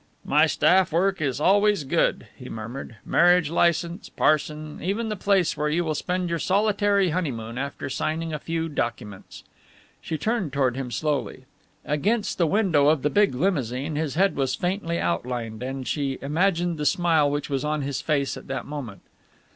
"My 0.25 0.47
staff 0.47 0.91
work 0.91 1.21
is 1.21 1.39
always 1.39 1.83
good," 1.83 2.25
he 2.35 2.49
murmured, 2.49 2.95
"marriage 3.05 3.51
licence, 3.51 4.09
parson, 4.09 4.79
even 4.81 5.09
the 5.09 5.15
place 5.15 5.55
where 5.55 5.69
you 5.69 5.85
will 5.85 5.93
spend 5.93 6.27
your 6.27 6.39
solitary 6.39 7.09
honeymoon 7.09 7.59
after 7.59 7.87
signing 7.87 8.33
a 8.33 8.39
few 8.39 8.67
documents." 8.67 9.43
She 10.01 10.17
turned 10.17 10.53
toward 10.53 10.75
him 10.75 10.89
slowly. 10.89 11.45
Against 11.85 12.39
the 12.39 12.47
window 12.47 12.87
of 12.87 13.03
the 13.03 13.11
big 13.11 13.35
limousine 13.35 13.95
his 13.95 14.15
head 14.15 14.35
was 14.35 14.55
faintly 14.55 14.99
outlined 14.99 15.61
and 15.61 15.87
she 15.87 16.17
imagined 16.23 16.79
the 16.79 16.85
smile 16.87 17.29
which 17.29 17.47
was 17.47 17.63
on 17.63 17.83
his 17.83 18.01
face 18.01 18.35
at 18.35 18.47
that 18.47 18.65
moment. 18.65 19.01